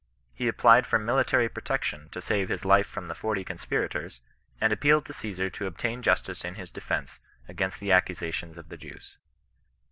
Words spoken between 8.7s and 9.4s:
Jews.